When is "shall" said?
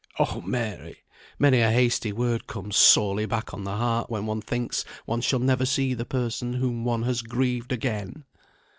5.21-5.37